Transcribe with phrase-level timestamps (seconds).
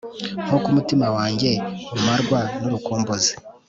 [0.45, 1.51] Nuko umutima wanjye
[1.97, 3.33] umarwa nurukumbuzi